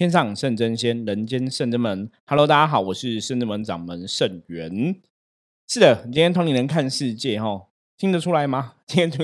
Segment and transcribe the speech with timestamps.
[0.00, 2.10] 天上圣真仙，人间圣真门。
[2.24, 4.98] Hello，大家好，我是圣真门掌门圣元。
[5.68, 7.66] 是的，今天同龄人看世界，哈，
[7.98, 8.76] 听得出来吗？
[8.88, 9.22] 今天就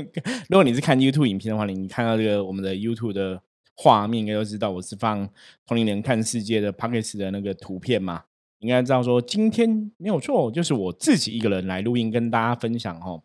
[0.51, 3.41] 如果你是看 YouTube 影片的话，你看到这个我们的 YouTube 的
[3.75, 5.27] 画面，应该都知道我是放
[5.67, 8.25] 同龄人看世界的 Pockets 的那个图片嘛。
[8.59, 13.23] 应该知道说，今天没有错，就是我自己一个人来录音跟大家分享，哈。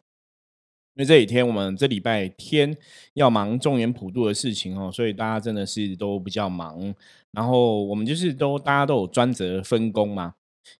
[0.95, 2.75] 因为这几天我们这礼拜天
[3.13, 6.93] 要忙中原普渡的事情哦，所以大家真的是都比较忙。
[7.31, 10.33] 然后我们就是都大家都有专责分工嘛。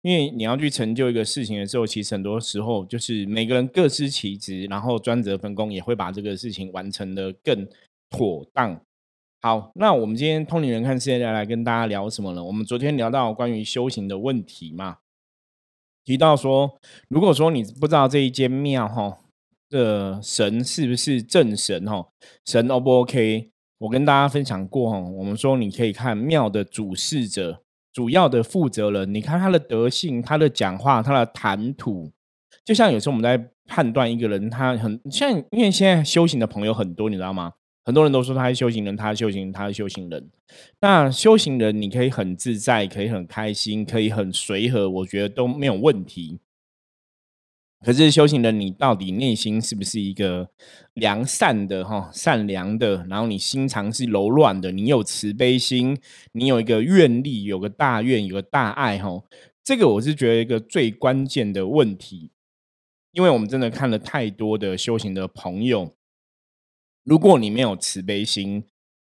[0.03, 7.67] 因为你要去成就一个事情的时候，其实很多时候就是每个人各司其职，然后专责分工也会把这个事情完成的更
[8.09, 8.79] 妥当。
[9.41, 12.43] 好，那我们今天通灵人看世界来跟大家聊什么呢？
[12.43, 14.97] 我们昨天聊到关于修行的问题嘛，
[16.05, 19.20] 提到说，如果说你不知道这一间庙哈。
[19.71, 21.85] 的神是不是正神？
[21.85, 22.05] 哈，
[22.45, 23.49] 神 O 不 OK？
[23.79, 32.11] 我跟大家分享过哈，我们说你可以看庙的主事者、主要的负责人，你看他的德性、他的讲话、他的谈吐，
[32.63, 37.53] 就像有时候我们在判断一个人，他很像，因为现在修行的朋友很多，你知道吗？
[37.83, 40.29] 很多人都说他是修行人，他是修行人，他是修行人。
[40.81, 46.39] 那修行人你可以很自在，可以很开心，可以很随和，我觉得都没有问题。
[47.83, 50.49] 可是修行人，你到底内心是不是一个
[50.93, 53.05] 良善的哈善良的？
[53.09, 55.97] 然后你心肠是柔软的，你有慈悲心，
[56.33, 59.23] 你有一个愿力，有个大愿，有个大爱哈。
[59.63, 62.31] 这个我是觉得一个最关键的问题，
[63.11, 65.95] 因为我们真的看了太多的修行的朋友，
[67.03, 68.63] 如果你没有慈悲心。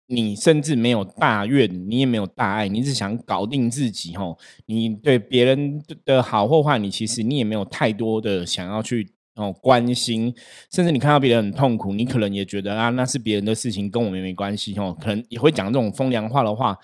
[0.09, 4.39] 你甚至没有大愿，你也没有大爱，你只想搞定自己吼。
[4.67, 10.35] 你对别人的好或坏，你其实你也没有太多的想要去哦关心。
[10.71, 14.93] 甚至你看到别人很痛苦，你可能也觉得啊，那是别人的事情，跟我们没关系吼。
[14.95, 16.77] 可能也会讲这种风凉话的话。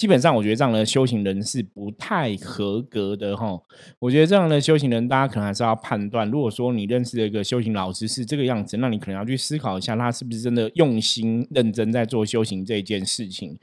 [0.00, 3.60] 基本上，我觉得这样的修行人是不太合格的哈。
[3.98, 6.26] 我觉得这样的修行人，大家可能还是要判断。
[6.30, 13.58] 如果说你认识的一个修行老师是这个样子，那你可能要去思考一下，他是不是真的用心认真在做修行这件事情。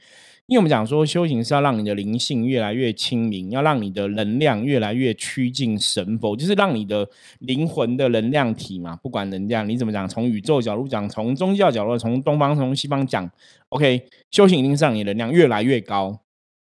[0.46, 7.04] 因为我们讲说，修行是要让你的灵性越来越清明，要让你的能量越来越趋近神佛，就是让你的
[7.40, 13.28] 灵魂的能量体嘛，不管能量你怎么讲，从宇宙角度讲，从宗教角度，从东方从西方讲
[13.70, 16.20] ，OK，修行一定是让你能量越来越高。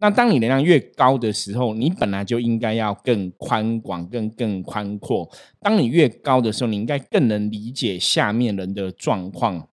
[0.04, 5.32] 那当你能量越高的时候，你本来就应该要更宽广、更更宽阔。
[5.62, 9.70] 当你越高的时候，你应该更能理解下面人的状况，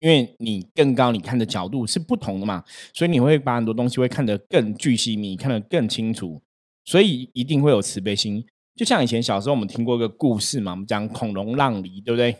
[0.00, 6.42] 因为你更高，你看的角度是不同的嘛，所以你会把很多东西会看得更具细密，看得更清楚，
[6.84, 8.44] 所以一定会有慈悲心。
[8.74, 12.36] 就像以前小时候我们听过一个故事嘛，我们讲恐龙让梨，对不对？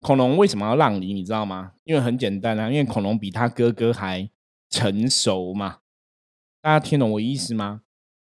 [0.00, 1.12] 恐龙为什么要让梨？
[1.12, 1.72] 你知道吗？
[1.84, 4.30] 因为很简单啊，因为恐龙比他哥哥还
[4.70, 5.79] 成熟嘛。
[6.62, 7.80] 大家听懂我意思吗？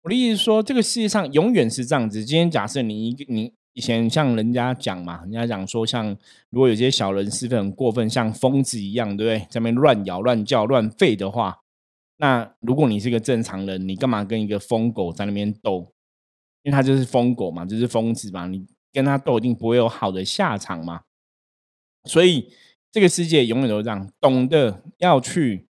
[0.03, 2.23] 我的意思说，这个世界上永远是这样子。
[2.23, 6.15] 今天假设你一个你以前像人家讲嘛，人家讲说，像
[6.51, 9.39] 如果有些小人是非很过分，像疯子一样，对不对？
[9.49, 11.61] 在那边乱咬、乱叫、乱吠的话，
[12.17, 15.91] 那如果你是个正常人，你干嘛跟一个疯狗在那边斗？
[16.61, 21.01] 因为他就是疯狗嘛，就是疯子嘛，你跟他斗一定不会有好的下场嘛。
[22.03, 22.53] 所以
[22.91, 25.68] 这个世界永远都是这样，懂得要去。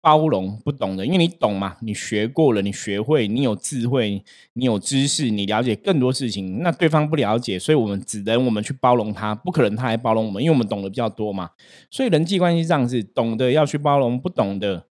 [0.00, 4.22] 包容不懂的，因为你懂嘛，你学过了，你学会，你有智慧，
[4.52, 6.62] 你有知识，你了解更多事情。
[6.62, 11.50] 那对方不了解，所以我们只能我们去包容他，不可能他来包容我们，因为我们懂得比较多嘛。
[11.90, 14.86] 所以人际关系这样子，懂得要去包容，不懂的，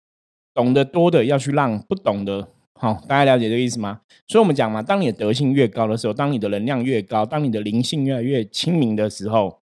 [0.53, 2.47] 懂得多的要去让不懂的。
[2.73, 4.01] 好，大家了解这个意思吗？
[4.27, 9.59] 所以我们讲嘛，当你的德性越高的时候，当你的能量越高，当你的灵性越来越清明的时候，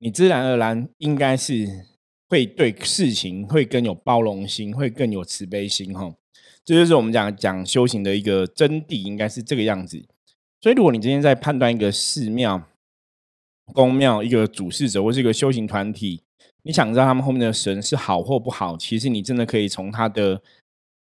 [0.00, 1.93] 你自然而然应该是。
[2.34, 6.12] 会对事情会更有包容心，会更有慈悲心，哈，
[6.64, 10.04] 这就是我们讲讲修行的一个真谛，应该是这个样子。
[10.60, 12.60] 所以，如果你今天在判断一个寺庙、
[13.72, 16.24] 公庙一个主事者或是一个修行团体，
[16.64, 20.42] 你想知道他们后面的神是好或不好，其实你真的可以从他的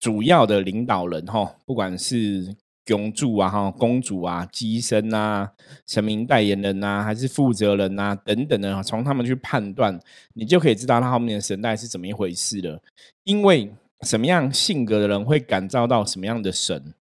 [0.01, 2.57] 主要的领导人，哈，不管是。
[2.85, 5.51] 公主啊，哈，公主啊，机身啊，
[5.87, 9.99] 神明代言人呐，还是负责人呐，等等的，从他们去判断，
[10.33, 12.81] 你就可以知道他后面的神代是怎么一回事了。
[13.23, 16.93] 因为什么样性格的人会感召到什么样的神，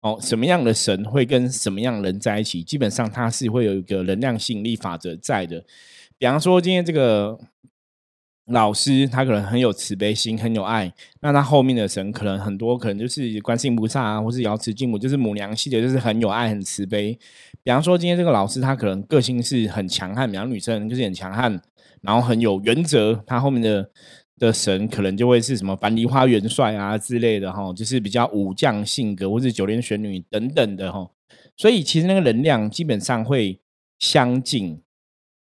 [0.00, 5.64] 哦，什么样的神会跟什么样人在一起，基本上它是会有一个能量吸引力法则在的。
[6.18, 7.38] 比方说，今天这个。
[8.46, 17.18] 老师他可能很有慈悲心，很有爱，那他后面的神可能很多，可能就是观世音菩萨啊，或是瑶池金母，就是母娘系的，就是很有爱、很慈悲。
[17.64, 21.60] 比方说，今天这个老师他可能个性是很强悍，比方女生就是很强悍，
[22.02, 23.90] 然后很有原则，他后面的
[24.38, 31.10] 的神可能就会是什么樊梨花元帅啊之类的哈，就是比较武将性格，或是九天玄女等等的哈。
[31.56, 33.60] 所以其实那个能量基本上会
[33.98, 34.80] 相近，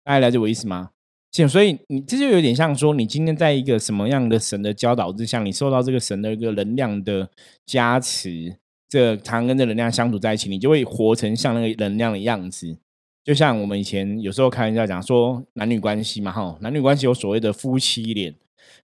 [0.02, 0.90] 大家了解我意思吗？
[1.30, 7.30] 所以你这就有点像说，你今天在一个什么样的神的教导之下，你受到这个神的一个能量的
[7.64, 8.56] 加持，
[8.88, 12.76] 这常跟这能量相处在一起，你就会活成像那个能量的样子。
[13.22, 18.34] 就像我们以前有时候开玩笑讲说男女关系嘛，哈，男女关系有所谓的夫妻脸。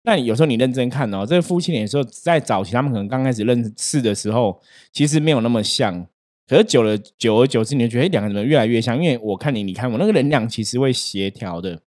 [0.02, 4.60] 那有时候你认真看哦，这个夫妻脸的时候，在早期他们可能刚开始认识的时候，
[4.93, 6.06] 其实没有那么像。
[6.46, 8.96] 可是久了，久而久之，你就觉得哎，两个人越来越像。
[8.96, 11.81] 因为我看你，你看我，那个能量其实会协调的。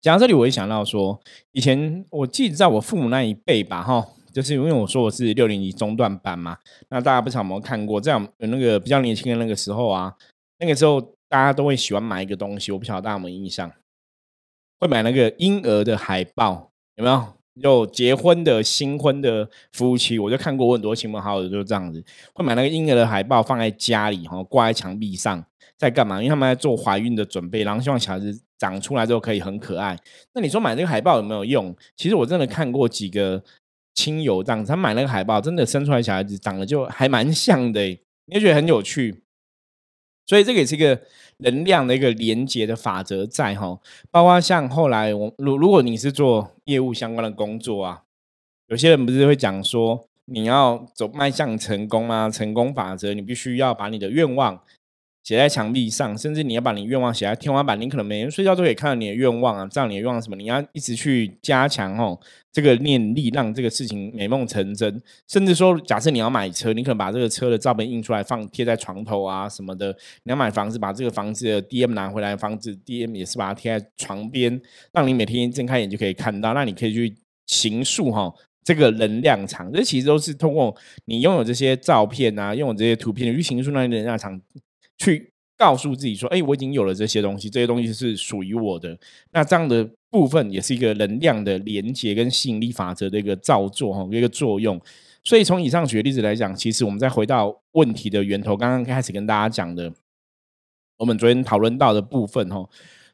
[0.00, 1.20] 讲到这里，我也想到说，
[1.52, 6.56] 以前我记得在我父母那一辈吧，哈，就是因为我说我是六年级中段班嘛，
[6.88, 10.14] 那大家不知道有没有看过，这样那个比较年轻的那个时候啊，
[10.58, 13.70] 那个时候大家都会喜欢买一个东西，我不晓得大家有没有印象，
[14.78, 17.24] 会买那个婴儿的海报，有没有？
[17.60, 22.00] 有结婚的新婚的夫妻，我就看过很多亲朋好友就是这样子，
[22.32, 25.44] 会买那个婴儿的海报放在家里，哈，挂在墙壁上，
[25.76, 26.18] 在干嘛？
[26.18, 29.98] 因为他们在做怀孕的准备，然后希望小孩子长出来之后可以很可爱。
[30.34, 31.74] 那你说买这个海报有没有用？
[31.96, 33.42] 其实我真的看过几个
[33.94, 37.80] 亲友这样，他买那个海报，真的生出来小孩子长得就还蛮像的，
[38.26, 39.22] 你就觉得很有趣。
[40.26, 41.00] 所以这个也是一个。
[41.40, 43.78] 能量的一个连接的法则在哈，
[44.10, 48.02] 包括像后来我如如果你是做业务相关的工作啊，
[48.66, 54.60] 有些人不是会讲说你要走迈向成功啊，成功法则，你必须要把你的愿望。
[55.28, 59.66] 写在墙壁上，甚至你要把你愿望写在天花板，你可能每天睡觉都可以看到你的愿望啊。
[59.66, 60.36] 知道你的愿望什么？
[60.36, 62.18] 你要一直去加强哦，
[62.50, 65.02] 这个念力，让这个事情美梦成真。
[65.26, 69.94] 甚至说，假设你要买车，你可能把这个车的照片印出来，放贴在床头啊什么的。
[70.22, 74.58] 你要买房子，把这个房子的 DM 拿回来，房子 DM 也是把它贴在床边，
[74.94, 76.54] 让你每天睁开眼就可以看到。
[76.54, 77.14] 那你可以去
[77.44, 78.32] 形塑哈
[78.64, 79.70] 这个能量场。
[79.70, 84.40] 这其实都是通过你拥有这些照片啊，拥有这些图片去形塑那能量场。
[84.98, 88.98] 去告诉自己说：“哎，我已经有了这些东西，这些东西是属于我的。”
[89.32, 94.80] 那这样的部分也是一个能量的连接跟吸引力法则的一个造作哈，一个作用。
[95.24, 99.92] 所以从以上举的例子来讲，其实我们再回到问题的源头，刚刚开始跟大家讲的，
[100.96, 102.66] 我们昨天讨论到的部分哈，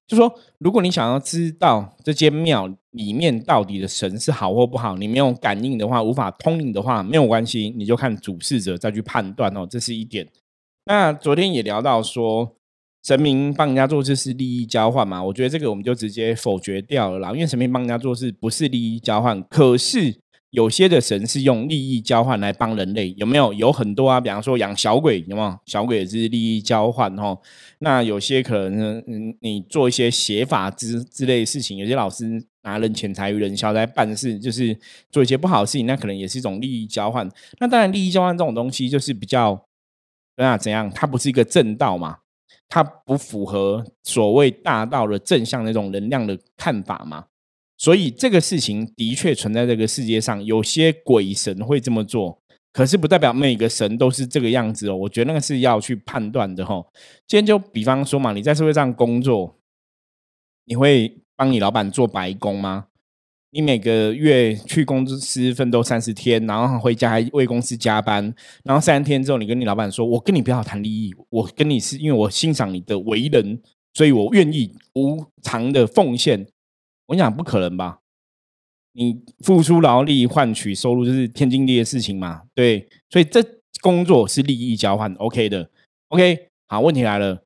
[0.07, 10.29] 就说如果你想要知道这间庙里面到底的神是好或不好，你没有感应的话，无法通灵的话，没有关系，你就看主事者再去判断哦，这是一点。
[10.87, 12.57] 那昨天也聊到说，
[13.03, 15.23] 神明帮人家做事是利益交换嘛？
[15.25, 19.43] 我觉得这个我们就直接否决掉了啦，因为神明帮人家做事不是利益交换。
[19.45, 20.15] 可是
[20.51, 23.51] 有些的神是用利益交换来帮人类，有没有？
[23.55, 25.59] 有很多啊，比方说养小鬼，有没有？
[25.65, 27.39] 小鬼也是利益交换哦。
[27.79, 32.27] 那有些可能，嗯，你做一些邪法之之类的事情，有些老师
[32.63, 34.79] 拿人钱财与人消在办事，就是
[35.11, 37.27] 做一些不好的事情，那可能也是一种利益交换。
[37.59, 39.65] 那当然，利益交换这种东西就是比较。
[40.37, 40.91] 那怎样？
[40.91, 42.19] 它不是一个正道嘛？
[42.69, 47.27] 它不符合所谓大道的正向那种能量的看法嘛？
[47.77, 52.39] 所以这个事情的确存在这个世界上，有些鬼神会这么做，
[52.73, 54.97] 可是不代表每个神都是这个样子哦。
[54.97, 56.85] 我觉得那个是要去判断的哈。
[57.27, 59.59] 今天就比方说嘛，你在社会上工作，
[60.65, 62.87] 你会帮你老板做白工吗？
[63.55, 68.35] 你每个月去公司奋斗三十天，然后回家还为公司加班，
[68.65, 76.49] 然后三天之后，你跟你老板说：“我跟你不要谈利益，我跟你是因为我欣赏你的为人，所以我愿意无偿的奉献。”
[77.07, 78.01] 我讲不可能吧？
[78.95, 82.43] 你付出劳力换取收入，就是天经地义的事情嘛？
[82.57, 83.41] 对，所以这
[83.81, 85.71] 工作是利益交换，OK 的。
[86.09, 87.45] OK，好，问题来了，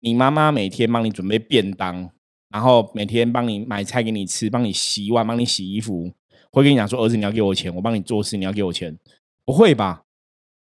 [0.00, 2.10] 你妈妈每天帮你准备便当。
[2.52, 6.12] 然后每天帮你买菜给你吃，帮你洗碗，帮你洗衣服，
[6.50, 8.96] 会跟你讲说：“儿子，你要给我钱，我帮你做事，你要给我钱。”
[9.44, 10.02] 不会吧？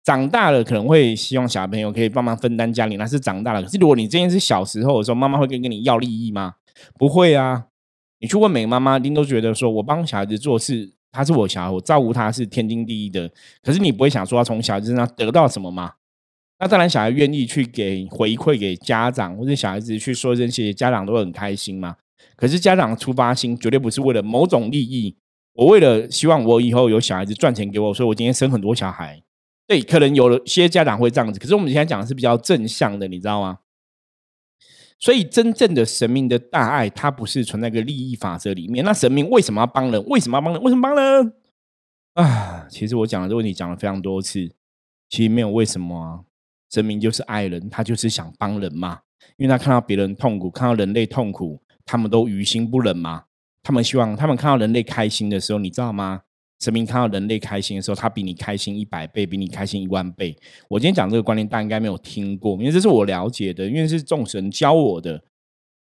[0.02, 3.62] 长大了可能会希望小朋友可以帮忙分担家里，那是长大了。
[3.62, 6.54] 可是如果你这件事小时候的时候，妈妈会跟跟你要利益吗？
[6.98, 7.66] 不会啊！
[8.20, 13.30] 你去问每个妈妈，一定都觉得说我帮小孩子做事，他是我小孩，我照顾他是天经地义的。
[13.62, 15.92] 可是你不会想说，他从小孩子身上得到什么吗？
[16.58, 21.96] 那当然，小孩愿意去给回馈给家长，或者小孩子去说这些，家长都很开心嘛。
[22.34, 25.16] 可是家长的出发心绝对不是为了某种利益，
[25.52, 29.22] 我为了希望我以后有小孩子赚钱给我，所以我今天生很多小孩。
[29.66, 31.38] 对，可能有些家长会这样子。
[31.38, 33.58] 可是我们今天讲的是比较正向的，你知道吗？
[34.98, 38.82] 所以真正的神明的大爱，它不是存在一个利益法则里面。
[38.82, 40.02] 那神明为什么要帮人？
[40.06, 40.62] 为什么要帮人？
[40.62, 41.34] 为什么帮人？
[42.14, 44.50] 啊，其实我讲的这个问题讲了非常多次，
[45.10, 46.20] 其实没有为什么啊。
[46.70, 49.00] 神明就是爱人，他就是想帮人嘛，
[49.36, 53.24] 因为他看到别人痛苦，看到人类痛苦，他们都于心不忍嘛。
[53.62, 56.22] 他们希望他们看到人类开心的时候，你知道吗？
[56.60, 60.36] 神明看到人类开心的时候，他比你开心一百倍，比你开心一万倍。
[60.68, 65.22] 我今天讲这个观念，大家应该没有听过，因为这是我了解的，因为是众神教我的。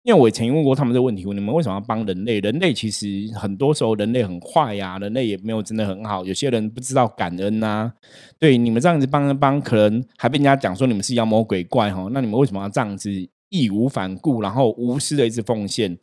[0.03, 2.39] 因为我曾经问过他们这个问题：，你们为什么要帮人类？
[2.39, 6.25] 人类其实很多时候人类很坏呀，人类也没有真的很好。
[6.25, 7.93] 有些人不知道感恩呐，
[8.39, 12.09] 对你们这样子帮一帮，可能还被人家讲说你们是妖魔鬼怪哈。
[12.11, 13.11] 那你们为什么要这样子
[13.49, 15.95] 义无反顾，然后无私的一直奉献？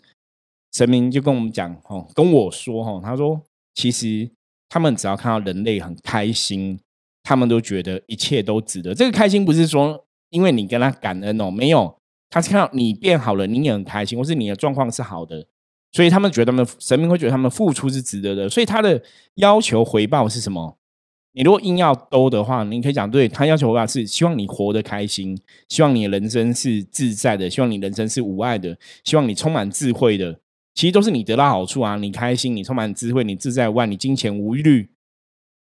[0.73, 3.41] 神明就跟我们讲哦，跟我说哈，他说
[3.75, 4.31] 其实
[4.69, 6.79] 他们只要看到人类很开心，
[7.25, 8.95] 他们都觉得一切都值得。
[8.95, 11.98] 这个开心不是说因为你跟他感恩哦，没有。
[12.31, 15.47] 他是看到你变好了，你也很开心，或是你的状况是好的，
[15.93, 19.03] 所以他们觉得他们神明会觉得他们付出是值得的，所以他的
[19.37, 20.77] 要求回报是什么？
[21.33, 30.41] 你如果硬要兜的话，你可以讲，对他要求回报是希望你活得开心，希望你的人生是自在的，希望你人生是无碍的，希望你充满智慧的，
[30.75, 34.91] 其实都是你得到好处啊，你开心，你充满智慧，你自在无碍，你金钱无虑，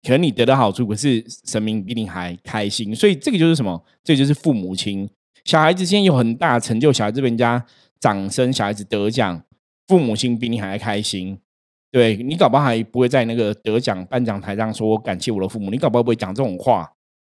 [0.03, 3.83] 可能你得到好处，可是神明比你还开心，所以这个就是什么？
[4.05, 5.09] 这就是父母亲。
[5.45, 7.65] 小孩子今天有很大成就，小孩子被人家
[8.01, 9.45] 掌声，小孩子得奖，
[9.87, 11.39] 父母亲比你还开心。
[11.91, 16.91] 对你搞不好还不会在那个得奖颁奖台上说“我感谢我的父母”，你搞不好不会讲这种话。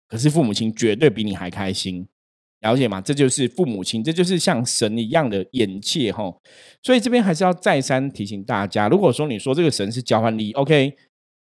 [0.09, 2.07] 可是父母亲绝对比你还开心，
[2.61, 3.01] 了解吗？
[3.01, 6.33] 这就是父母亲，这就是像神一样的眼界哈。
[6.83, 10.97] 所以这边还是要再三提醒大家：如果说你说这个神是交换力，OK，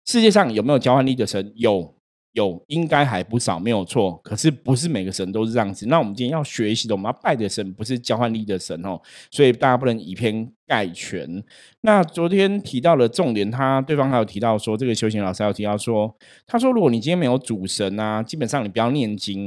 [0.05, 1.53] 世界上有没有交换力的神？
[1.55, 1.94] 有。
[2.35, 4.19] 有应该还不少，没有错。
[4.23, 5.87] 可是不是每个神都是这样子。
[5.87, 9.01] 那我们今天要学习的，我们要拜的神不是交换力的神哦，
[9.31, 11.43] 所以大家不能以偏概全。
[11.81, 16.13] 那昨天提到的重点，他对方还有提到说，这个修行老师有提到说，
[16.45, 19.43] 他说如果你今天没有主神啊，基本上你不要念经，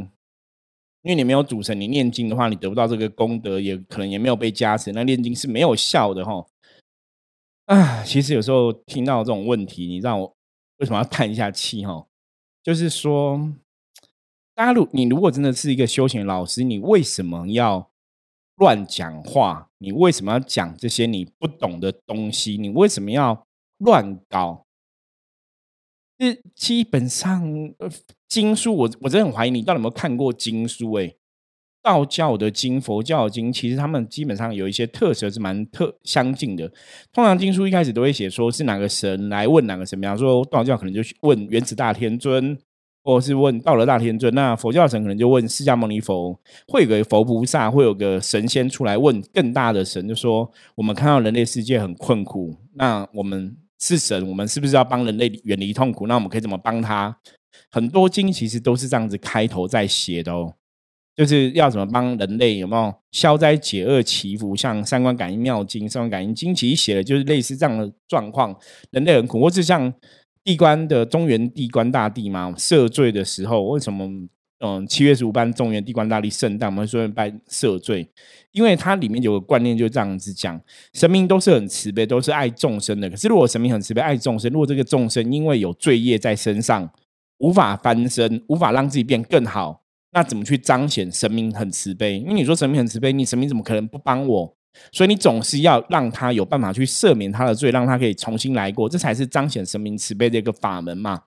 [1.02, 6.46] 因为你没有主神，你念经的话，你得不到这个功德，也可能也没有被加持，那念经是没有效的哈。
[7.66, 10.34] 啊，其实有时候听到这种问题，你让我
[10.78, 12.07] 为什么要叹一下气哈？
[12.62, 13.52] 就是说，
[14.54, 17.90] 大家如你如果真的是一个修行老师，你为什么要
[18.56, 19.70] 乱讲话？
[19.78, 22.56] 你为什么要讲这些你不懂的东西？
[22.58, 23.46] 你为什么要
[23.78, 24.66] 乱搞？
[26.18, 27.40] 这基本上
[27.78, 27.88] 呃
[28.26, 30.92] 经书，我我真的很怀疑你到底有没有看过经书？
[30.94, 31.14] 哎，
[31.88, 36.70] 道教的经、佛教的经，其实他们基本上有一些特色是蛮特相近的。
[37.12, 42.58] 通常经书一开始都会写说是哪个神来问哪个神，比方说道教可能就问原始大天尊。
[43.04, 56.06] 或是问道德大天尊，那佛教神可能就问释迦牟尼佛，会有个佛菩萨，会有个神仙出来问更大的神，就说我们看到人类世界很困苦，那我们是神，我们是不是要帮人类远离痛苦？
[56.06, 57.16] 那我们可以怎么帮他？
[57.70, 60.52] 很多经其实都是这样子开头在写的哦，
[61.18, 64.56] 就是要怎么帮人类有没有消灾解厄祈福？
[64.56, 68.56] 像《三观感应妙经》《三观感应经》其实写的就是类似这样的状况，
[68.92, 69.92] 人类很苦，或是像。
[70.44, 74.08] 地官的中原地官大帝嘛，赦罪的时候，为什么
[74.60, 78.08] 嗯七月十五办中原地官大帝圣诞，我们说拜赦罪？
[78.52, 80.58] 因为它里面有个观念，就这样子讲，
[80.94, 83.10] 神明都是很慈悲，都是爱众生的。
[83.10, 86.90] 可是如果神明很慈悲爱众生，如果这个众生因为有罪业在身上，
[87.40, 89.82] 无法翻身，无法让自己变更好，
[90.18, 92.18] 那怎么去彰显神明很慈悲？
[92.18, 94.52] 因为你说神明很慈悲，你神明怎么可能不帮我？
[94.90, 101.22] 所以你总是要让他有办法去赦免他的罪，让他可以重新来过，这才是彰显神明慈悲的一个法门嘛。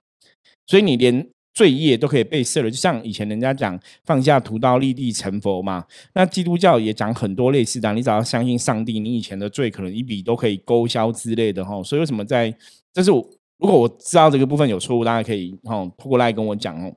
[0.66, 5.86] 所以你连罪业都可以被赦了，就像以前人家讲放下屠刀立地成佛嘛。
[6.12, 11.82] 那基督教也讲很多类似的，你只要相信上帝，你以前的罪可能一笔都可以勾销之类的哈。
[11.82, 12.54] 所以为什么在
[12.92, 16.94] 这是我如果我知道这个部分有错误，大家可以哈拖过来跟我讲哦。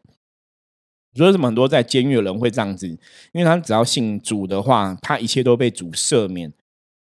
[1.15, 2.97] 所以什么很多在监狱的人会这样子，因
[3.35, 6.51] 为他只要信主的话，他一切都被主赦免，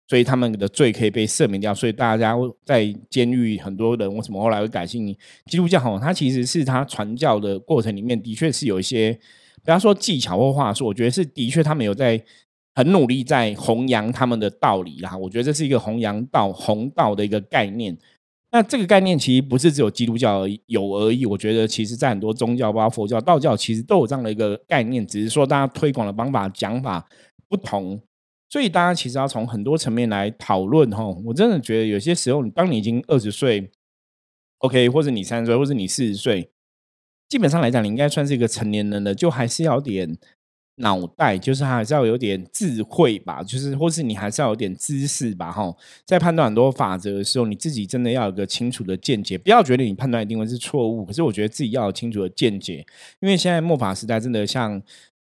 [0.08, 1.74] 所以他们的罪可以被赦免掉。
[1.74, 5.08] 所以大家在监狱很多人为什么后来会改信
[5.48, 5.80] 基督教？
[5.80, 9.20] 哈，他其实是他传教的过程里面的确是有一些，
[9.64, 12.24] 不要说技巧或话术，我觉得是的确他们有在
[12.76, 15.18] 很努力在弘扬他们的道理啦。
[15.18, 17.98] 我觉得这是一个弘扬道、弘道的一个概念。
[18.56, 27.04] 那这个概念其实不是只有基督教有而已，我觉得其实在很多宗教，包括佛教、道教，其实都有这样的一个概念，只是说大家推广的方法、讲法
[27.50, 28.00] 不同，
[28.52, 31.04] 所以大家其实要从很多层面来讨论哈。
[31.26, 33.72] 我真的觉得有些时候，当你已经二十岁
[34.60, 36.52] ，OK，或者你三十岁，或者你四十岁，
[37.28, 40.16] 基本上来讲，你应该算是一个成年人了，就还是要点。
[40.78, 45.72] 脑袋就是还是要有点智慧吧，就是或是你还是要有点知识吧，哈，
[46.06, 51.06] 在判断很多法则的时候，你自己真的要有个清楚的见解，不要觉得你判断一定会是错误。
[51.06, 52.86] 可是我觉得自己要有清楚的见解，
[53.20, 54.82] 因为现在末法时代真的像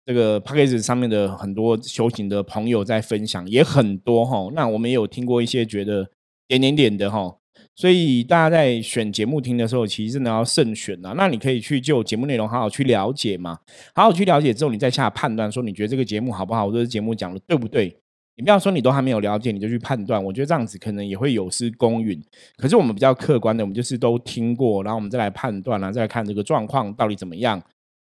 [0.06, 4.48] 这个 p a c k a g e 上面的很多修行的朋友在分享也很多哈。
[4.54, 6.10] 那我们也有听过一些觉得
[6.48, 7.36] 点点点的哈。
[7.76, 11.12] 所以大家在选节目听的时候，其实真的要慎选啊。
[11.16, 13.58] 那你可以去就节目内容好好去了解嘛，
[13.94, 17.94] 好好去了解之后，你再下判断，说你觉得这个节目好不好，或者是节目讲的对不对？
[18.36, 22.22] 你不要说你都还没有了解，你就去判断，我觉得这样子可能也会有失公允。
[22.56, 27.62] 可是我们比较客观的，我们就是都听过，然后我们再来判断啊，再来看这个状况到底怎么样。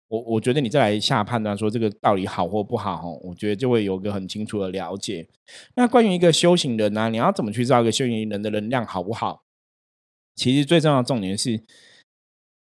[0.08, 5.26] 我我觉得你再来下判断，说这个到底好或不好哦，我觉得就会有个很清楚的了解。
[5.74, 9.42] 那关于一个修行人呢，你要怎么去知道一个修行人的能量好不好？
[10.36, 11.60] 其实最重要的重点是，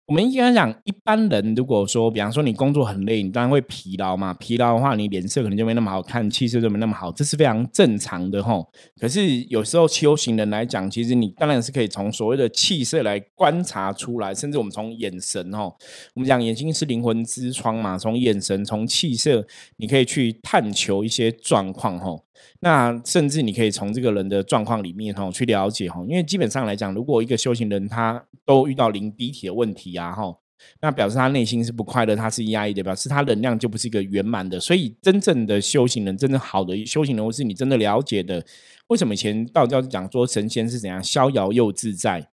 [0.08, 4.34] 我们应该讲，一般人如果说，比方说你工作很累，你当然会疲劳嘛。
[4.34, 8.70] 疲劳的话，你脸色可能就没那么好看，气色就没那么好，这是非常正常的吼。
[9.00, 15.74] 可是有时候修行人来讲，其实你当然是可以从所谓的气色来观察出来，甚至我们从眼神吼，
[16.16, 19.48] 我们讲眼睛是灵魂之窗嘛，从眼神、从气色，
[19.78, 22.26] 你可以去探求一些状况吼。
[22.60, 30.36] 那甚至你可以从这个人的状况里面哈去了解哈，因为基本上来讲，如果一个修行人他都遇到零低体的问题啊哈，
[30.80, 34.60] 那表示他内心是不快乐，他是压抑的，表示他能量就不是一个圆满的。
[34.60, 38.46] 所以真正的修行人，真正好的修行人，或是你真的了解的，
[38.88, 42.30] 为什么以前道教讲说神仙是怎样逍遥又自在？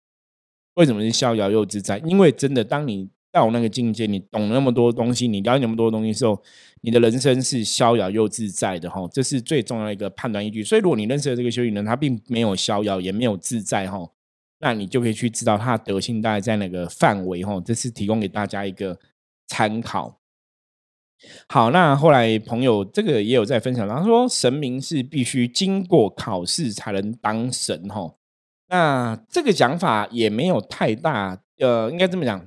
[0.74, 1.98] 为什么是逍遥又自在？
[1.98, 6.40] 因为真的当你到那个境界，你懂那么多东西，你了解那么多东西的时候。
[6.86, 10.62] 你的人生是逍遥又自在的哈，这是最重要的一个判断依据。
[10.62, 14.06] 所以，如果你认识的这个修行人，他并没有逍遥，也没有自在哈，
[14.60, 17.58] 那你就可以去知道他的德性大概在哪个范围哈。
[17.64, 18.98] 这是提供给大家一个
[19.46, 20.20] 参考。
[21.48, 28.14] 好，那后来朋友这个也有在分享，他说神明是必须经过考试才能当神哈。
[28.68, 32.46] 那这个讲法也没有太大，呃，应该这么讲。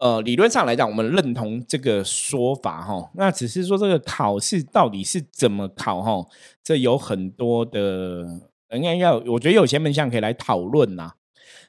[0.00, 3.10] 呃，理论上来讲，我们认同这个说法哈。
[3.14, 6.26] 那只是说这个考试到底是怎么考哈？
[6.64, 8.26] 这有很多的，
[8.72, 11.12] 应该要，我觉得有些门向可以来讨论呐。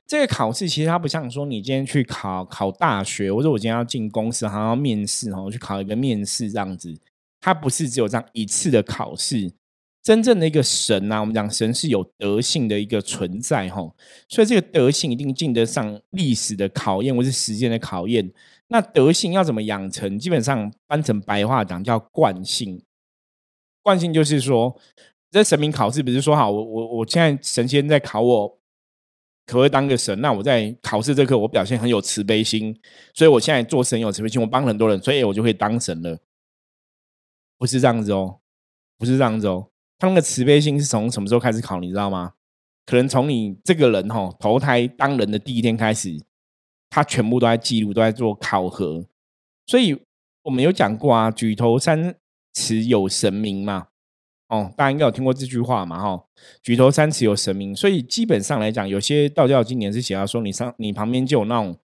[0.08, 6.98] 这个考试其实它不像说你今天去考考大学，或者我今天要进公司，还要面试哈，去考一个面试这样子，
[7.42, 9.52] 它不是只有这样一次的考试。
[10.04, 13.82] 真正的一个神呐，我们讲神是有德性的一个存在哈，
[14.28, 18.32] 所以这个德性一定经得上历史的考验或是时间的考验。
[18.68, 20.18] 那德性要怎么养成？
[20.18, 22.82] 基本上翻成白话讲叫惯性。
[23.84, 24.76] 惯性就是说，
[25.30, 28.48] 这神明考试不是说好，我我我现在神仙在考我，
[29.46, 30.20] 可不可以当个神？
[30.22, 32.80] 那我在考试这刻我表现很有慈悲心，
[33.14, 36.18] 所以我现在做神有慈悲心，我帮很多人，所以我就可以当神了。
[37.58, 38.40] 不是这样子哦，
[38.98, 39.71] 不是这样子哦。
[40.02, 41.80] 他那个慈悲心是从什么时候开始考？
[41.80, 42.34] 你知道吗？
[42.88, 46.20] 可能从你这个人哈投胎当人的第一天开始，
[46.90, 49.06] 他全部都在记录，都在做考核。
[49.68, 49.96] 所以
[50.42, 52.16] 我们有讲过啊，“举头三
[52.52, 53.90] 尺有神明”嘛。
[54.48, 56.02] 哦，大家应该有听过这句话嘛？
[56.02, 56.26] 哈
[56.64, 57.76] ，“举头三尺有神明”。
[57.78, 61.78] 所以基本上来讲，有些道教经典是写到说，你上你旁边就有那种。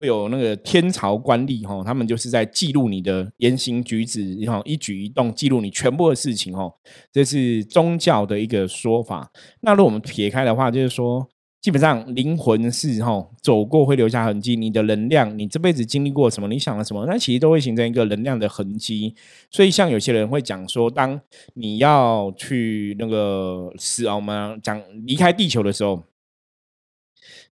[0.00, 6.72] 会有那个天朝官吏哈，他们就是在记录你的言行举止，然后一举一动，记录你全部的事情哦。
[7.12, 9.30] 这是宗教的一个说法。
[9.60, 11.28] 那如果我们撇开的话，就是说，
[11.60, 19.14] 基本上灵魂是哈走过会留下痕迹，你的能量，你这辈子经历过什么，你想了什么，那其实都会形成一个能量的痕迹。
[19.50, 21.20] 所以，像有些人会讲说，当
[21.52, 26.02] 你要去那个死啊，我们讲离开地球的时候。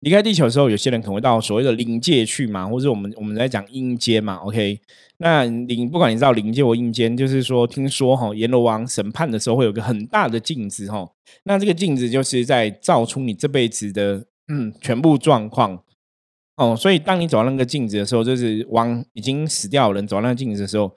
[0.02, 4.36] 离开地球的时候，有些人可能会到所谓的灵界去嘛，或者我们我们在讲阴间嘛。
[4.36, 4.80] OK，
[5.18, 11.10] 那临不管你知道灵界或阴间，就是说听说哈，阎罗王审判的时候会有个很大的镜子哈，
[11.46, 15.84] 那这个镜子就是在照出你这辈子的嗯全部状况
[16.58, 16.76] 哦。
[16.76, 20.94] 所以当你走到那个镜子的时候，就是王已经死掉的人走到那个镜子的时候。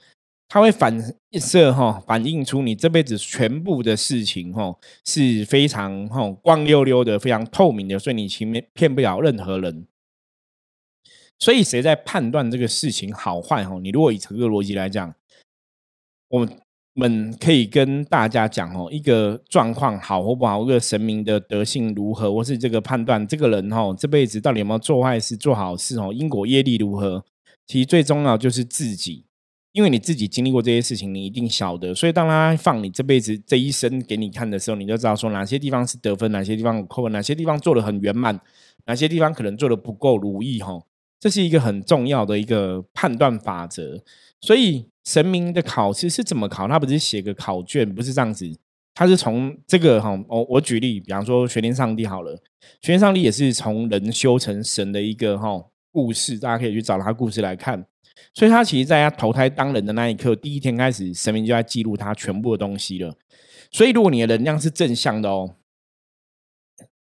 [0.53, 1.01] 它会反
[1.41, 9.87] 射哈，反映出你这辈子全部的事情哈，是非常哈光溜溜的，非常透明的，所以你前面骗不了任何人。
[11.39, 13.79] 所以谁在判断这个事情好坏哈？
[13.79, 15.15] 你如果以这个逻辑来讲，
[16.31, 16.49] 我
[16.95, 27.25] 们可以跟大家讲哦，一个状况好或不好，一个神明的德性如何，或是这个判断这个人哈这辈子到底有没有做坏事、做好事哦，因果业力如何？
[27.69, 29.27] 其实最重要就是自己。
[29.73, 31.95] 因为你自己经历过这些事情，你一定晓得。
[31.95, 38.41] 所以当他放你这辈子这一生给你看的时候，你就知道说哪些地方是得分，哪些地方扣分，哪些地方做的很圆满，
[38.87, 40.61] 哪些地方可能做的不够如意。
[40.61, 40.83] 哈，
[41.21, 44.03] 这是一个很重要的一个判断法则。
[44.41, 46.67] 所以神明的考试是怎么考？
[46.67, 48.51] 他不是写个考卷，不是这样子。
[48.93, 52.33] 他是从这个哈，我我举例，比方说玄天上帝好了，
[52.83, 57.87] 玄天上帝也是从人修成神的一个哈故事，大家可以去找他故事来看。
[58.33, 63.17] 所以他其实在他投胎当人的那一刻，第一天开始，神明就在记录他全部的东西了。
[63.71, 65.57] 所以如果你的能量是正向的哦，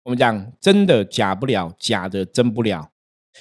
[0.05, 2.91] 我们讲真的假不了，假的真不了。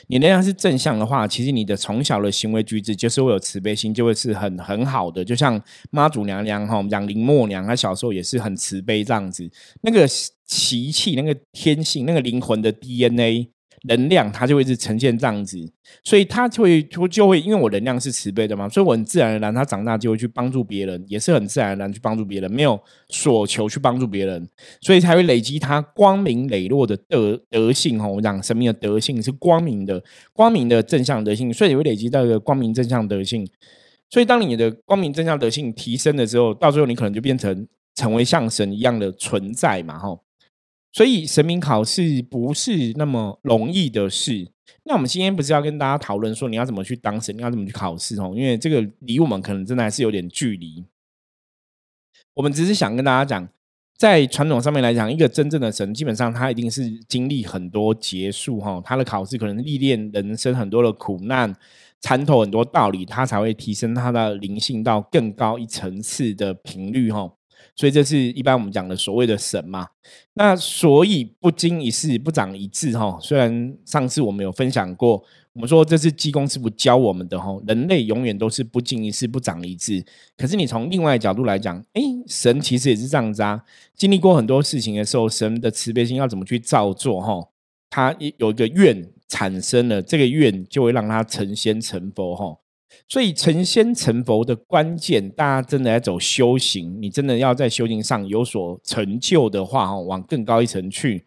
[0.07, 5.23] 你能量是正向的话，其实你的从小的行为举止就是会有慈悲心，就会是很很好的。
[5.23, 9.47] 就像妈祖娘娘哈，我们讲林默娘，她小时候也是很慈悲这样子，
[9.81, 13.52] 那个习气、那个天性、那个灵魂的 DNA。
[13.85, 15.57] 能量它就会是呈现这样子，
[16.03, 24.47] 所以他会就就会因为我能量是慈悲的嘛，所以我很自然而然，他长大就会去帮助别人，也是很自然而然去帮助别人，没有所求去帮助别人，
[24.79, 28.07] 所以才会累积他光明磊落的德德性哈。
[28.07, 33.45] 我讲生命的德性是光明的，光明的正向德性，所以你会累积到一个光明正向德性。
[34.09, 40.17] 所以当你的光明正向德性提升了之后，到最后你可能就变成成为像神一样的存在嘛，哈。
[40.93, 44.51] 所以神明考试不是那么容易的事。
[44.85, 48.33] 那我们今天不是要跟大家讨论说你要怎么去当神，你要怎么去考试哦？
[48.35, 50.85] 因为这个离我们可能真的还是有点距离。
[52.35, 53.49] 我们只是想跟大家讲，
[53.97, 61.55] 在传统上面来讲，一个真正的神，基本上他一定是经历很多结束哈，他的考试可能历练人生很多的苦难，
[62.01, 67.31] 参透很多道理，他才会提升他的灵性到更高一层次的频率哈。
[67.75, 69.87] 所以这是一般我们讲的所谓的神嘛，
[70.35, 73.17] 那所以不经一事不长一智哈。
[73.19, 80.05] 虽然上次我们有分享过，我们说这是济公师傅教我们的哈，人类永远都是不经一事不长一智。
[80.37, 83.59] 可是你从另外角度来讲，哎，神其实也是这样子啊。
[83.95, 87.49] 经历过很多事情的时候，神的慈悲心要怎么去造作哈？
[87.89, 92.57] 他有一个愿产生了，这个愿就会让他成仙成佛哈。
[93.07, 101.25] 所以成仙成佛的关键，大家真的在走修行，你真的要在修行上有所成就的话，哈，往更高一层去，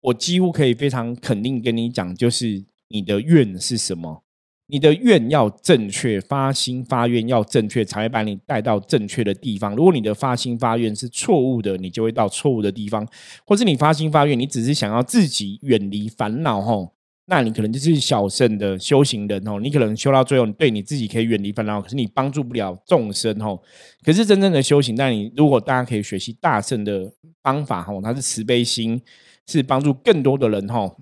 [0.00, 4.22] 我几乎可以非常肯定跟你讲，就是你的愿是什么，
[4.66, 9.74] 你的愿要正确，发心发愿要正确，才会把你带到正确的地方。
[9.74, 13.06] 如果你的发心发愿是错误的，你就会到错误的地方，
[13.46, 16.92] 或是你发心发愿，你只是想要自己远离烦恼，吼。
[17.30, 23.56] 那你可能就是小圣的修行人哦，你可能修到最后，你对你自己可以远离烦恼，可是你帮助不了众生哦。
[24.04, 27.08] 可是真正的修行，那你如果大家可以学习大圣的
[27.40, 29.00] 方法哦，他是慈悲心，
[29.46, 30.96] 是帮助更多的人哦，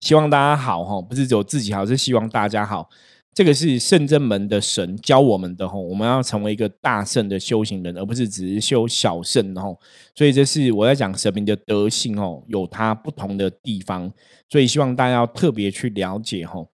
[0.00, 2.90] 希望大家好哈，不是只有自己好，是希望大家好。
[3.34, 9.80] 这个是圣真门的神教我们的吼，我们要成为一个大圣的修行人，而不是只是修小圣吼。
[10.14, 14.12] 所以这是我在讲神明的德性吼，有它不同的地方，
[14.50, 16.68] 所以希望大家要特别去了解吼。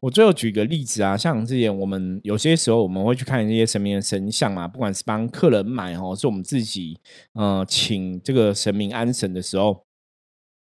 [0.00, 6.98] 我最后举个例子啊，像之前我们有些时候我们会去看一些神明的神像啊，不管是帮客人买吼，是我们自己
[7.34, 9.84] 呃请这个神明安神的时候，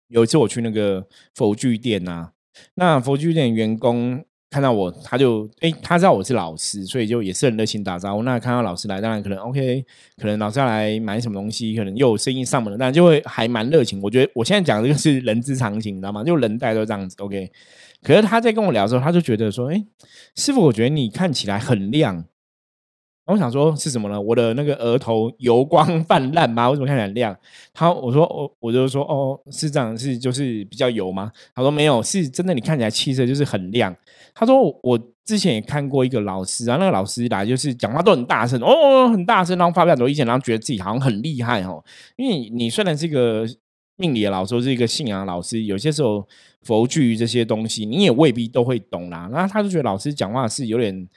[0.08, 2.32] 有一次我去那个佛具店啊，
[2.74, 4.24] 那佛具店员工。
[4.50, 8.24] 看到我，他就哎，他知道我是老师，所以就也是很热情打招呼。
[8.24, 9.84] 那看到老师来，当然可能 OK，
[10.20, 14.02] 可能老师要来买什么东西，可能又有生意上门了，但就会还蛮热情。
[14.02, 16.24] 我觉得我现在讲这个是人之常情，你知道吗？
[16.24, 17.48] 就人大家都这样子 OK。
[18.02, 19.84] 可是他在跟我聊的时候，他就觉得说：“哎，
[20.34, 22.24] 师傅，我觉得你看起来很亮。”
[23.30, 24.20] 我想说是什么呢？
[24.20, 26.68] 我的那个额头油光泛滥吗？
[26.68, 27.36] 为什么看起来很亮？
[27.72, 31.30] 他我说我我就说哦，是这样，是就是比较油吗？
[31.54, 33.94] 他说没有，是真的，你看起来气色就是很亮。
[34.34, 41.82] 他说我之前也看过一个老师啊，那个老师来就是讲话都很大声哦，很大声，然后发表很多意见，然后觉得自己好像很厉害哦。
[42.16, 43.46] 因为你虽然是一个
[43.96, 46.26] 命理的老师，是一个信仰的老师，有些时候
[46.62, 49.28] 佛具这些东西你也未必都会懂啦。
[49.32, 51.08] 然后他就觉得老师讲话是有点。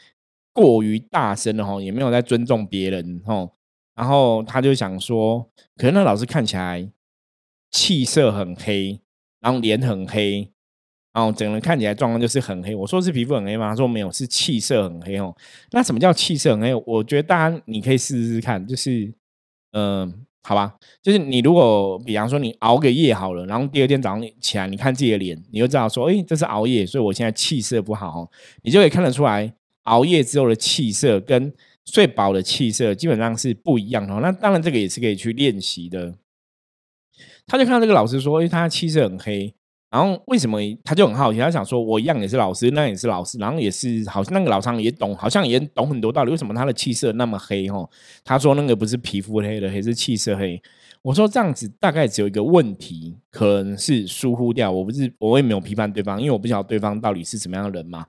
[0.54, 3.50] 过于大声了哈，也没有在尊重别人哈。
[3.96, 6.90] 然后他就想说，可能那老师看起来
[7.70, 9.00] 气色很黑，
[9.40, 10.52] 然后脸很黑，
[11.14, 12.74] 然后整个人看起来状况就是很黑。
[12.74, 13.70] 我说是皮肤很黑吗？
[13.70, 15.36] 他说没有，是气色很黑哦。
[15.72, 16.74] 那什么叫气色很黑？
[16.88, 19.14] 我觉得大家你可以试试看，就是
[19.74, 28.28] 嗯，好吧，就是你如果比方说你熬个夜好了，然后第二天早上起来，你看自己的脸，你就知道说，哎，这是熬夜，所以我现在气色不好，
[28.64, 29.54] 你就可以看得出来。
[29.84, 31.54] 熬夜之后的气色跟
[31.86, 34.14] 睡饱的气色基本上是不一样的。
[34.16, 36.16] 那当然，这个也是可以去练习的。
[37.46, 39.54] 他就看到这个老师说：“哎，他气色很黑。”
[39.92, 41.38] 然后为什么他就很好奇？
[41.38, 46.32] 他想说：“我一样也是老师，那也是老师，然后也是好像那个老张也懂，好像也懂很多道理。
[46.32, 47.88] 为什么他的气色那么黑？”哦，
[48.24, 50.60] 他说：“那个不是皮肤黑的黑，是气色黑。”
[51.04, 54.72] 我说：“这样子大概只有一个问题，可能是疏忽掉。
[54.72, 58.08] 我不是我也没有批判对方，因为我不晓得对方到底是什么样的人嘛。”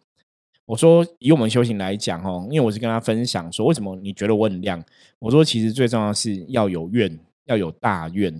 [0.66, 4.82] 我说，以我们修行来讲，哦，因为我是跟他分享说，为什么你觉得我很亮？
[5.18, 8.32] 我说，其实最重要是要有愿，要有大愿，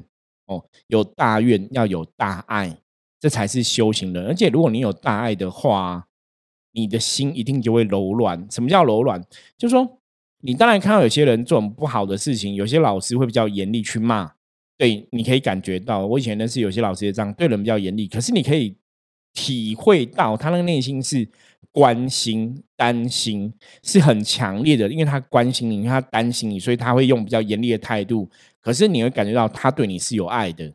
[0.47, 2.79] 哦，有大愿，要有大爱，
[3.21, 4.27] 这才是修行人。
[4.27, 6.07] 而且，如果你有大爱的话，
[6.73, 8.47] 你的心一定就会柔软。
[8.51, 9.23] 什么叫柔软？
[9.59, 9.99] 就是说，
[10.41, 14.33] 你当然看到有些人做很不好的事情，有些老师会比较严厉去骂，
[14.79, 18.75] 对，你可以感觉到，我以前认识有些老师也这样，对人比较严厉，可是你可以
[19.35, 21.29] 体会到他那个内心是
[21.75, 28.31] 关心、担心，是很强烈的，因为他关心你，因为他担心你，所以他会用比较严厉的态度。
[28.61, 30.73] 可是你会感觉到他对你是有爱的。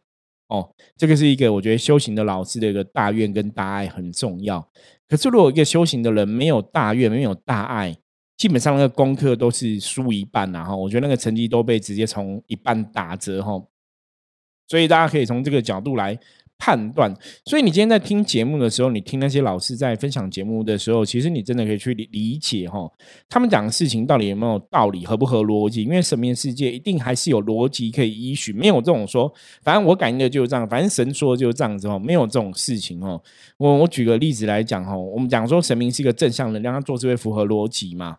[0.50, 4.60] 哦，这个是一个我觉得修行的老师的一个大愿跟大爱很重要。
[5.08, 7.96] 可是如果一个修行的人没有大愿，没有大爱，
[8.36, 13.64] 基本上那个功课都是输一半然后我觉得那个成绩都被直接从一半打折哈。
[14.68, 16.20] 所以大家可以从这个角度来。
[16.60, 17.12] 判断，
[17.46, 22.92] 所以你今天在听节目的时候，你听那些老师在分享节目的时候，其实你真的可以去理理解哈，
[23.30, 25.84] 他们讲的事情到底有没有道理，合不合逻辑？
[25.84, 33.20] 因为神明世界一定还是有逻辑可以依循，没有这种说，反正我感应的就是这样，反正神说的就是这样子哦，没有这种事情哦。
[33.58, 38.18] 我我举个例子来讲哈，我们讲说神明是一个正向能量，他做事会符合逻辑嘛。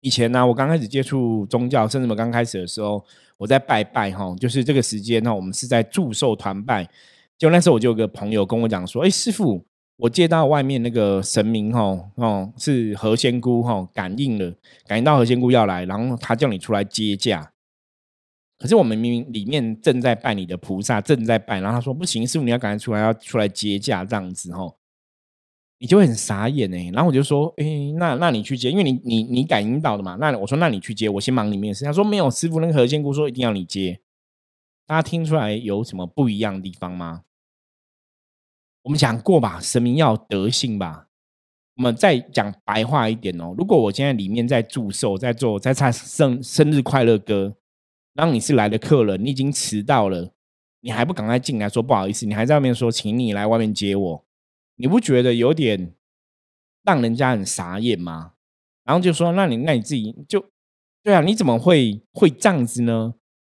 [0.00, 3.04] 以前呢，我刚开始接触宗教，甚至我刚开始的时候，
[3.36, 6.88] 我在拜拜哈，就是这个时间呢，我们是在祝寿团拜。
[7.36, 9.64] 就那时候，我就有个朋友跟我讲说：“哎，师傅，
[9.96, 11.80] 我接到外面那个神明哈
[12.14, 14.54] 哦，是何仙姑哈，感应了，
[14.86, 17.50] 感应到何仙姑要来，然后他叫你出来接驾。
[18.56, 24.72] 可是我们明明里面正在拜你的菩萨，正在拜，然后他说不行，师傅你要赶快出来，要出来接驾这样子哈，
[25.80, 26.88] 你就会很傻眼哎。
[26.92, 27.64] 然后我就说：哎，
[27.98, 30.16] 那那你去接，因为你你你感应到的嘛。
[30.20, 31.84] 那我说那你去接，我先忙里面的事。
[31.84, 34.00] 他说没有，师傅那个何仙姑说一定要你接。”
[34.86, 37.24] 大家听出来有什么不一样的地方吗？
[38.82, 41.08] 我们讲过吧，神明要德性吧。
[41.76, 43.54] 我们再讲白话一点哦。
[43.56, 47.56] 如果我现在里面在祝寿，在做在唱生生日快乐歌，
[48.12, 50.32] 然后你是来的客人，你已经迟到了，
[50.80, 54.24] 你还不赶快进来说不好意思，你还在外面说，请你来外面接我，
[54.76, 55.94] 你不觉得有点
[56.84, 58.34] 让人家很傻眼吗？
[58.84, 60.52] 然后就说，那你那你自己就
[61.02, 63.14] 对啊，你怎么会会这样子呢？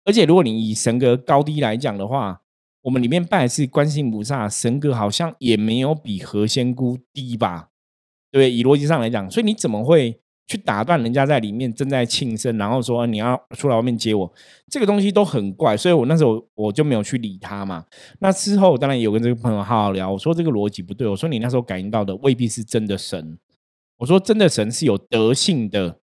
[0.06, 2.42] 而且，如果你以神格高低来讲的话，
[2.84, 7.70] 我们里面拜的是观世音菩萨，神格好像也没有比何仙姑低吧？
[8.32, 14.32] 对，对以逻辑上来讲，所以你怎么会去打断人家在里面正在庆生，然后说你要出来外面接我？
[14.70, 17.84] 这个东西都很怪，所以我那时候我就没有去理他嘛。
[18.20, 23.40] 那之后当然有跟这个朋友好好聊，我说这个逻辑不对，我说你那时候感应到的未必是真的神，
[23.98, 25.98] 我说真的神是有德性的。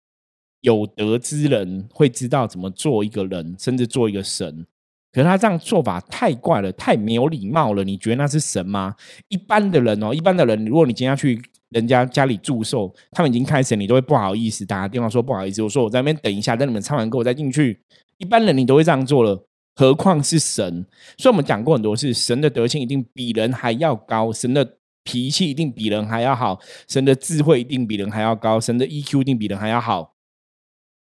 [0.62, 4.66] 有德之人会知道怎么做一个人，甚至做一个神。
[5.12, 7.84] 可是他这样做法太怪了，太没有礼貌了。
[7.84, 8.94] 你觉得那是神吗？
[9.28, 15.60] 一般的人哦，一般的人，如果你今天要去人家家里祝寿，他们已经开始，你都会不好意思打个电话说不好意思。
[15.62, 17.78] 我说我在那边等一下，等你们唱完歌我再进去。
[18.16, 19.44] 一般人你都会这样做了，
[19.74, 20.86] 何况是神？
[21.18, 30.11] 所以我们讲过很多次，神的德性一定比人还要高，神的脾气一定比人还要好，神的智慧一定比人还要高，神的 EQ 一定比人还要好。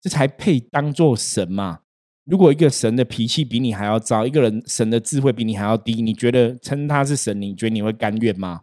[0.02, 1.82] 这才配当做神嘛？
[2.26, 8.62] 如果一个神的脾气比你还要糟，一个人神的智慧比你还要低，你觉得称他是神，你觉得你会甘愿吗？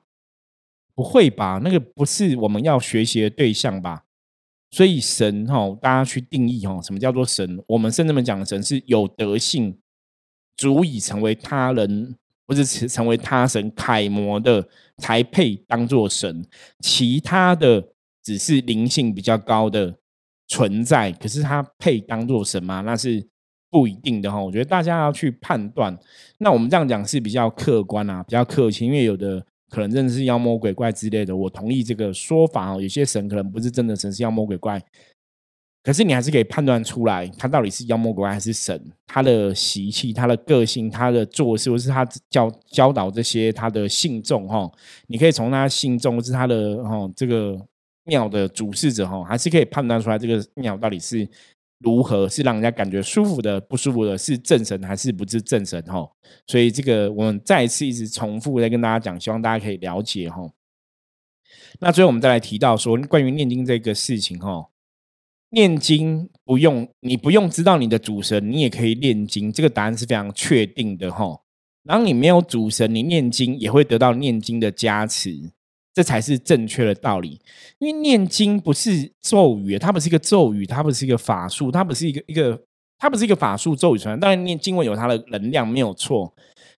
[0.95, 1.61] 不会吧？
[1.63, 4.05] 那个不是我们要学习的对象吧？
[4.71, 7.63] 所以神哈，大家去定义哈，什么叫做神？
[7.69, 9.79] 我们甚至们讲的神是有德性，
[10.57, 16.47] 足以成为他人或者成成为他神楷模的，才配当做神。
[16.81, 19.98] 其他的只是灵性比较高的。
[20.49, 22.81] 存在，可是它配当做神吗？
[22.81, 23.25] 那是
[23.71, 24.43] 不一定的哈。
[24.43, 25.97] 我觉得大家要去判断。
[26.39, 31.37] 那我们这样讲是比较客观啊，比较客气，因为有的可能真的是妖魔鬼怪之类的。
[31.37, 32.81] 我同意这个说法哦。
[32.81, 34.83] 有些神可能不是真的神，是妖魔鬼怪。
[35.83, 38.83] 可是你还是可以判断出来，他到底是妖魔鬼怪还是神。
[39.07, 44.71] 他的习气、他的个性、他的做事，或是他教教导这些他的信众哈，
[45.09, 47.61] 你可以从他信众，或是他的哈这个。
[48.09, 51.29] 庙的主事者哈，还是可以判断出来这个庙到底是
[51.81, 56.11] 如何，是让人家感觉舒服的、不舒服的，是正神还是不是正神哈？
[56.47, 60.51] 所以这个我们再一次一直重复在跟大家讲，希望大家可以了解哈。
[61.81, 64.71] 那最后我们再来提到说，关于念经这个事情哈，
[65.51, 71.41] 念经不用你不用知道你的主神，你也可以念经，这个答案是非常确定的哈。
[71.85, 75.53] 然后你没有主神，你念经也会得到念经的加持。
[75.95, 77.41] 这才是正确的道理，
[77.79, 82.61] 因为念经不是咒语，它不是一个咒语，它不是一个法术，它不是一个一个，
[82.99, 84.19] 它不是一个法术咒语传。
[84.21, 86.33] 当然，念经文有它的能量，没有错。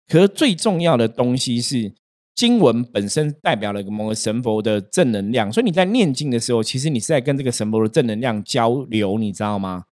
[0.09, 1.93] 可是最重要的东西是
[2.35, 9.85] 经文本身代表了某个神佛的正能量，所以你在念经的时候，其实你是在跟这个神佛的正能量交流，你知道吗？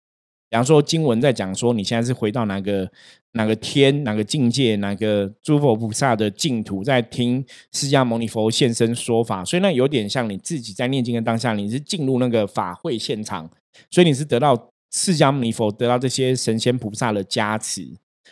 [0.50, 2.90] 比方说，经文在讲说，你现在是回到哪个
[3.34, 13.50] 哪个天、哪个境界、哪个诸佛菩萨的净土，在听释迦牟尼佛现身说法，所以那有点像你自己在念经的当下，你是进入那个法会现场，
[13.92, 17.86] 所以你是得到释迦牟尼佛得到这些神仙菩萨的加持。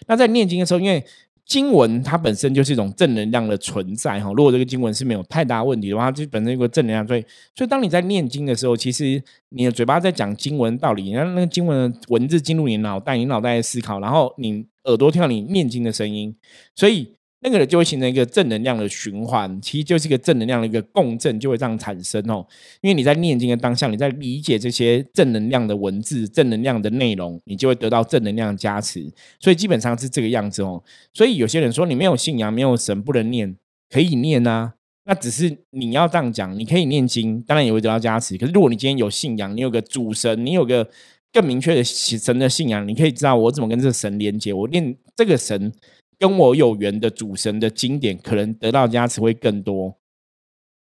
[0.08, 1.04] 那在念经的时候，因为
[1.46, 4.32] 经文它本身就是一种正能量的存在哈。
[4.34, 7.08] 如果这个经文是没有太大问题的话，它就本身一个正能量。
[7.08, 7.24] 所以，
[7.56, 16.36] 所以当你在念经的时候，其实你的嘴巴在讲经文道理，然后那个经文的文字进入你脑袋，你脑袋在思考，然后你耳朵听到你念经的声音，
[16.76, 17.16] 所以。
[17.46, 22.44] 那个人就会形成一个正能量的循环，其实就是一个正能量的一个共振，就会这样产生哦。
[22.82, 29.14] 因为你在念经的当下，你在理解这些正能量的文字、正能量的内容，你就会得到正能量加持。
[29.40, 30.84] 所以基本上是这个样子哦。
[31.14, 33.56] 所以有些人说你没有信仰、没有神不能念，
[33.92, 34.74] 可以念啊。
[35.06, 38.36] 那只是你要这样讲，你可以念经，当然也会得到加持。
[38.40, 40.90] 可是如果你今天有信仰，你有个主神，你有个
[41.32, 45.72] 更明确的神的信仰，你可以知道我怎么跟这个神连接，我念这个神。
[46.18, 49.98] 跟我有缘的主神的经典，可能得到加持会更多。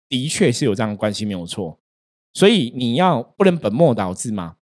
[0.08, 1.80] 的确是有这样的关系，没有错。
[2.34, 4.58] 所以你要不能本末倒置嘛。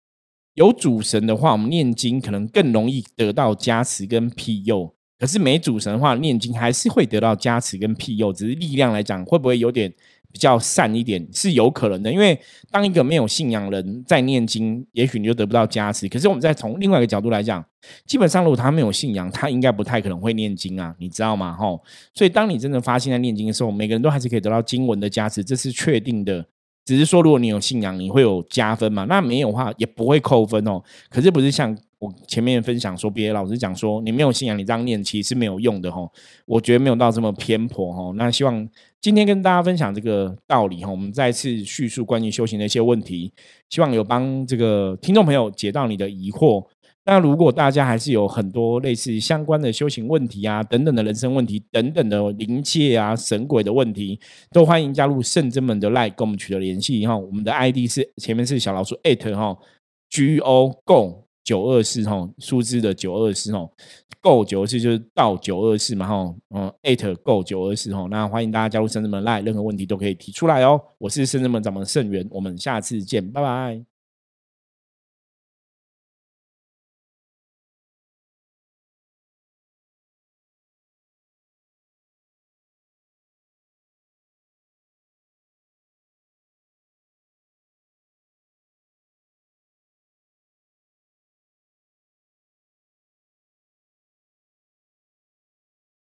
[0.54, 4.94] 有主神的话，我们念经可能更容易得到加持跟庇佑。
[5.18, 9.92] 可是没主神的话，念经还是会得到加持跟庇佑，只是力量来讲，会不会有点？
[10.32, 12.38] 比较善一点是有可能的，因为
[12.70, 16.08] 当一个没有信仰人在念经，也许你就得不到加持。
[16.08, 17.64] 可是我们再从另外一个角度来讲，
[18.06, 21.52] 基本上如果他没有信仰，他应该不太可能会念经啊，你知道吗？
[21.52, 21.80] 吼，
[22.14, 26.44] 所以当你真的发现在念经的时候，每个人都还是可以得到经文的加持，这是确定的。
[26.84, 29.04] 只是说，如果你有信仰，你会有加分嘛？
[29.04, 30.82] 那没有的话，也不会扣分哦。
[31.08, 36.04] 可是不是像我前面分享说，别的老师讲说，你没有信仰，你这样念其实是没有用的哈。
[36.46, 38.12] 我觉得没有到这么偏颇哈。
[38.16, 38.68] 那希望
[39.00, 43.32] 今天跟大家分享这个道理哈，我们再次叙述关于修行的一些问题，
[43.70, 46.66] 希望有帮这个听众朋友解到你的疑惑。
[47.04, 54.18] 那如果大家还是有很多类似相关的修行问题啊，等等的人生问题，等等的灵界啊、神鬼的问题，
[54.50, 57.16] 都欢迎加入圣真门的 Line 跟我们取得联系哈。
[57.16, 59.56] 我们的 ID 是前面是小老鼠 at 哈
[60.10, 63.72] G O Go 九二四吼数字的九二四吼
[64.20, 68.08] 够九二四就是到九二四嘛吼嗯 at Go 九二四吼。
[68.08, 70.80] 那欢迎大家加入深圳门 Line，任何问题都可以提出来哦。
[70.98, 73.91] 我是深圳门掌门盛源，我们下次见，拜拜。